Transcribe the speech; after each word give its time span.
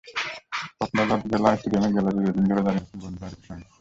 কক্সবাজার 0.77 1.19
জেলা 1.31 1.49
স্টেডিয়ামের 1.57 1.93
গ্যালারির 1.95 2.25
রেলিং 2.27 2.43
ধরে 2.49 2.65
দাঁড়িয়ে 2.65 2.83
আছেন 2.83 2.97
বন্ধু 3.03 3.21
আরিফের 3.25 3.45
সঙ্গে। 3.47 3.65